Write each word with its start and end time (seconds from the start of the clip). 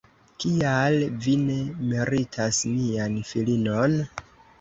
Kial 0.43 0.95
vi 1.25 1.35
ne 1.41 1.57
meritas 1.91 2.61
mian 2.79 3.19
filinon? 3.33 3.95